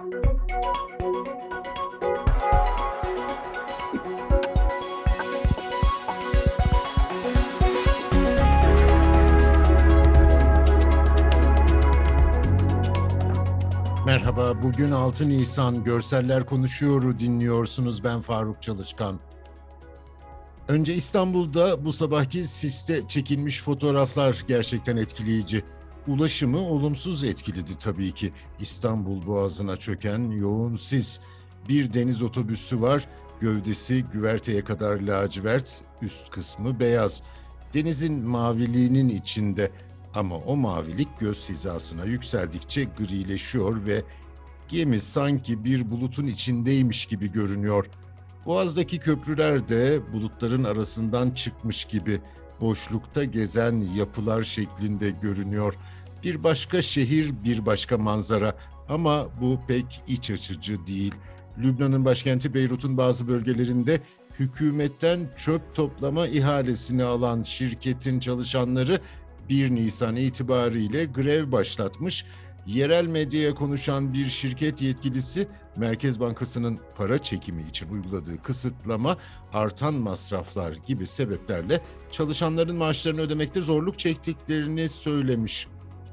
Merhaba, 0.00 0.12
bugün 14.62 14.90
6 14.90 15.28
Nisan 15.28 15.84
Görseller 15.84 16.46
Konuşuyor'u 16.46 17.18
dinliyorsunuz. 17.18 18.04
Ben 18.04 18.20
Faruk 18.20 18.62
Çalışkan. 18.62 19.20
Önce 20.68 20.94
İstanbul'da 20.94 21.84
bu 21.84 21.92
sabahki 21.92 22.44
siste 22.44 23.08
çekilmiş 23.08 23.62
fotoğraflar 23.62 24.44
gerçekten 24.48 24.96
etkileyici. 24.96 25.64
Ulaşımı 26.06 26.58
olumsuz 26.58 27.24
etkiledi 27.24 27.78
tabii 27.78 28.12
ki. 28.12 28.32
İstanbul 28.58 29.26
Boğazı'na 29.26 29.76
çöken 29.76 30.30
yoğun 30.30 30.76
sis. 30.76 31.20
Bir 31.68 31.94
deniz 31.94 32.22
otobüsü 32.22 32.80
var, 32.80 33.08
gövdesi 33.40 34.04
güverteye 34.12 34.64
kadar 34.64 35.00
lacivert, 35.00 35.82
üst 36.02 36.30
kısmı 36.30 36.80
beyaz. 36.80 37.22
Denizin 37.74 38.28
maviliğinin 38.28 39.08
içinde 39.08 39.70
ama 40.14 40.36
o 40.36 40.56
mavilik 40.56 41.20
göz 41.20 41.48
hizasına 41.48 42.04
yükseldikçe 42.04 42.84
grileşiyor 42.84 43.86
ve 43.86 44.02
gemi 44.68 45.00
sanki 45.00 45.64
bir 45.64 45.90
bulutun 45.90 46.26
içindeymiş 46.26 47.06
gibi 47.06 47.32
görünüyor. 47.32 47.86
Boğaz'daki 48.46 48.98
köprüler 48.98 49.68
de 49.68 50.12
bulutların 50.12 50.64
arasından 50.64 51.30
çıkmış 51.30 51.84
gibi 51.84 52.20
boşlukta 52.60 53.24
gezen 53.24 53.84
yapılar 53.96 54.42
şeklinde 54.42 55.10
görünüyor. 55.10 55.74
Bir 56.24 56.44
başka 56.44 56.82
şehir, 56.82 57.44
bir 57.44 57.66
başka 57.66 57.98
manzara 57.98 58.56
ama 58.88 59.26
bu 59.40 59.60
pek 59.68 60.02
iç 60.06 60.30
açıcı 60.30 60.86
değil. 60.86 61.14
Lübnan'ın 61.58 62.04
başkenti 62.04 62.54
Beyrut'un 62.54 62.96
bazı 62.96 63.28
bölgelerinde 63.28 64.00
hükümetten 64.38 65.20
çöp 65.36 65.74
toplama 65.74 66.26
ihalesini 66.26 67.04
alan 67.04 67.42
şirketin 67.42 68.20
çalışanları 68.20 69.00
1 69.48 69.70
Nisan 69.70 70.16
itibariyle 70.16 71.04
grev 71.04 71.52
başlatmış. 71.52 72.24
Yerel 72.66 73.06
medyaya 73.06 73.54
konuşan 73.54 74.12
bir 74.12 74.24
şirket 74.24 74.82
yetkilisi 74.82 75.48
Merkez 75.76 76.20
Bankası'nın 76.20 76.78
para 76.96 77.18
çekimi 77.18 77.62
için 77.62 77.88
uyguladığı 77.88 78.42
kısıtlama, 78.42 79.16
artan 79.52 79.94
masraflar 79.94 80.72
gibi 80.72 81.06
sebeplerle 81.06 81.80
çalışanların 82.10 82.76
maaşlarını 82.76 83.20
ödemekte 83.20 83.60
zorluk 83.60 83.98
çektiklerini 83.98 84.88
söylemiş. 84.88 85.66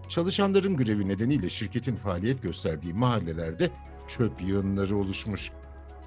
Çalışanların 0.09 0.77
grevi 0.77 1.07
nedeniyle 1.07 1.49
şirketin 1.49 1.95
faaliyet 1.95 2.41
gösterdiği 2.41 2.93
mahallelerde 2.93 3.69
çöp 4.07 4.41
yığınları 4.41 4.97
oluşmuş. 4.97 5.51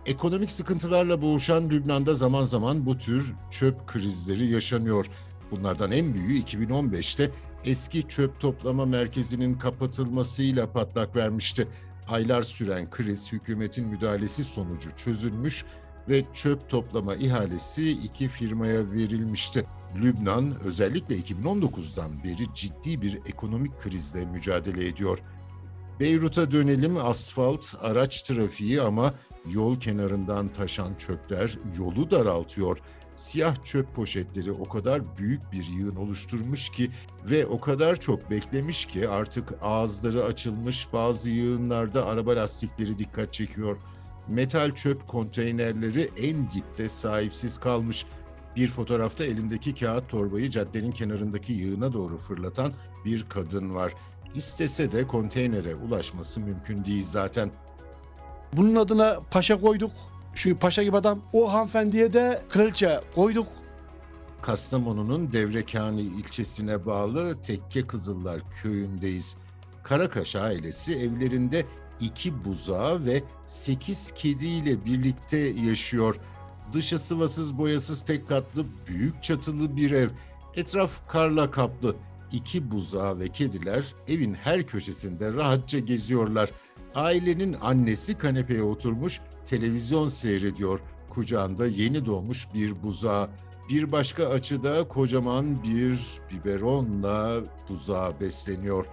Ekonomik 0.07 0.51
sıkıntılarla 0.51 1.23
boğuşan 1.23 1.71
Lübnan'da 1.71 2.15
zaman 2.15 2.45
zaman 2.47 2.87
bu 2.87 2.99
tür 2.99 3.35
çöp 3.51 3.87
krizleri 3.87 4.51
yaşanıyor. 4.51 5.07
Bunlardan 5.51 5.93
en 5.93 6.15
büyüğü 6.15 6.43
2015'te 6.43 7.31
eski 7.65 8.09
çöp 8.09 8.41
toplama 8.41 8.87
merkezinin 8.87 9.59
kapatılmasıyla 9.59 10.73
patlak 10.73 11.17
vermişti. 11.17 11.69
Aylar 12.09 12.43
süren 12.43 12.91
kriz 12.91 13.33
hükümetin 13.33 13.87
müdahalesi 13.87 14.45
sonucu 14.45 14.91
çözülmüş 14.97 15.65
ve 16.09 16.23
çöp 16.35 16.69
toplama 16.69 17.15
ihalesi 17.15 17.91
iki 17.91 18.29
firmaya 18.29 18.91
verilmişti. 18.91 19.67
Lübnan 20.03 20.61
özellikle 20.61 21.17
2019'dan 21.17 22.25
beri 22.25 22.55
ciddi 22.55 23.03
bir 23.03 23.19
ekonomik 23.27 23.81
krizle 23.81 24.25
mücadele 24.25 24.87
ediyor. 24.87 25.19
Beyrut'a 26.01 26.51
dönelim 26.51 26.97
asfalt, 26.97 27.75
araç 27.81 28.23
trafiği 28.23 28.81
ama 28.83 29.15
yol 29.51 29.81
kenarından 29.81 30.49
taşan 30.49 30.95
çöpler 30.95 31.59
yolu 31.79 32.11
daraltıyor 32.11 32.79
siyah 33.21 33.65
çöp 33.65 33.95
poşetleri 33.95 34.53
o 34.53 34.69
kadar 34.69 35.19
büyük 35.19 35.53
bir 35.53 35.65
yığın 35.65 35.97
oluşturmuş 35.97 36.71
ki 36.71 36.91
ve 37.25 37.47
o 37.47 37.61
kadar 37.61 38.01
çok 38.01 38.31
beklemiş 38.31 38.85
ki 38.85 39.09
artık 39.09 39.53
ağızları 39.63 40.25
açılmış 40.25 40.93
bazı 40.93 41.31
yığınlarda 41.31 42.07
araba 42.07 42.37
lastikleri 42.37 42.99
dikkat 42.99 43.33
çekiyor. 43.33 43.77
Metal 44.29 44.75
çöp 44.75 45.09
konteynerleri 45.09 46.11
en 46.19 46.51
dipte 46.51 46.89
sahipsiz 46.89 47.59
kalmış. 47.59 48.07
Bir 48.57 48.69
fotoğrafta 48.69 49.25
elindeki 49.25 49.75
kağıt 49.75 50.09
torbayı 50.09 50.51
caddenin 50.51 50.91
kenarındaki 50.91 51.53
yığına 51.53 51.93
doğru 51.93 52.19
fırlatan 52.19 52.73
bir 53.05 53.29
kadın 53.29 53.75
var. 53.75 53.95
İstese 54.35 54.93
de 54.93 55.07
konteynere 55.07 55.75
ulaşması 55.75 56.41
mümkün 56.41 56.85
değil 56.85 57.05
zaten. 57.05 57.51
Bunun 58.53 58.75
adına 58.75 59.21
paşa 59.31 59.61
koyduk. 59.61 59.93
Şu 60.35 60.59
paşa 60.59 60.83
gibi 60.83 60.97
adam. 60.97 61.21
O 61.33 61.53
hanımefendiye 61.53 62.13
de 62.13 62.43
kraliçe 62.49 63.01
koyduk. 63.15 63.47
Kastamonu'nun 64.43 65.33
Devrekani 65.33 66.01
ilçesine 66.01 66.87
bağlı 66.87 67.41
Tekke 67.41 67.87
Kızıllar 67.87 68.41
köyündeyiz. 68.63 69.37
Karakaş 69.83 70.37
ailesi 70.37 70.95
evlerinde 70.95 71.67
iki 72.01 72.45
buzağı 72.45 73.05
ve 73.05 73.23
sekiz 73.47 74.13
kediyle 74.15 74.85
birlikte 74.85 75.39
yaşıyor. 75.39 76.17
Dışı 76.73 76.99
sıvasız 76.99 77.59
boyasız 77.59 78.01
tek 78.01 78.29
katlı 78.29 78.67
büyük 78.87 79.23
çatılı 79.23 79.77
bir 79.77 79.91
ev. 79.91 80.09
Etraf 80.57 81.09
karla 81.09 81.51
kaplı. 81.51 81.97
İki 82.33 82.71
buzağı 82.71 83.19
ve 83.19 83.29
kediler 83.29 83.95
evin 84.09 84.35
her 84.35 84.67
köşesinde 84.67 85.35
rahatça 85.35 85.79
geziyorlar. 85.79 86.51
Ailenin 86.95 87.57
annesi 87.61 88.19
kanepeye 88.19 88.63
oturmuş 88.63 89.21
televizyon 89.51 90.07
seyrediyor. 90.07 90.81
Kucağında 91.11 91.67
yeni 91.67 92.07
doğmuş 92.07 92.47
bir 92.55 92.83
buzağı. 92.83 93.29
Bir 93.71 93.93
başka 93.93 94.29
açıda 94.29 94.89
kocaman 94.89 95.63
bir 95.63 96.01
biberonla 96.31 97.41
buzağı 97.69 98.21
besleniyor. 98.21 98.87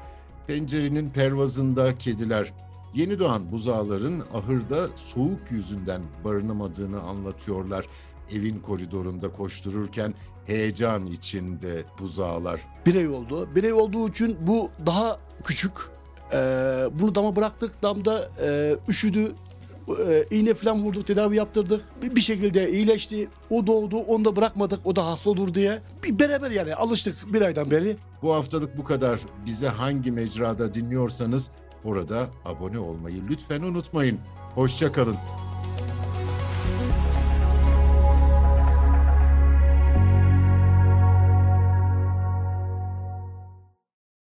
Pencerenin 0.47 1.09
pervazında 1.09 1.97
kediler. 1.97 2.53
Yeni 2.93 3.19
doğan 3.19 3.51
buzağların 3.51 4.23
ahırda 4.33 4.87
soğuk 4.95 5.39
yüzünden 5.51 6.01
barınamadığını 6.23 7.01
anlatıyorlar. 7.01 7.85
Evin 8.31 8.59
koridorunda 8.59 9.31
koştururken 9.33 10.13
heyecan 10.45 11.07
içinde 11.07 11.83
buzağlar. 11.99 12.61
Birey 12.85 13.07
oldu. 13.07 13.55
Birey 13.55 13.73
olduğu 13.73 14.09
için 14.09 14.37
bu 14.41 14.69
daha 14.85 15.19
küçük. 15.43 15.73
Ee, 16.33 16.37
bunu 16.99 17.15
dama 17.15 17.35
bıraktık. 17.35 17.83
Damda 17.83 18.29
e, 18.41 18.75
üşüdü, 18.87 19.35
e, 20.07 20.25
iğne 20.31 20.53
falan 20.53 20.83
vurduk, 20.83 21.07
tedavi 21.07 21.35
yaptırdık. 21.35 21.81
Bir, 22.01 22.15
bir 22.15 22.21
şekilde 22.21 22.71
iyileşti. 22.71 23.29
O 23.49 23.67
doğdu, 23.67 23.97
onu 23.97 24.25
da 24.25 24.35
bırakmadık. 24.35 24.79
O 24.85 24.95
da 24.95 25.05
hasta 25.05 25.29
olur 25.29 25.53
diye. 25.53 25.81
Bir 26.03 26.19
beraber 26.19 26.51
yani 26.51 26.75
alıştık 26.75 27.33
bir 27.33 27.41
aydan 27.41 27.71
beri. 27.71 27.97
Bu 28.21 28.33
haftalık 28.33 28.77
bu 28.77 28.83
kadar. 28.83 29.19
Bize 29.45 29.67
hangi 29.67 30.11
mecrada 30.11 30.73
dinliyorsanız 30.73 31.51
orada 31.83 32.27
abone 32.45 32.79
olmayı 32.79 33.17
lütfen 33.29 33.61
unutmayın. 33.61 34.19
Hoşçakalın. 34.55 35.17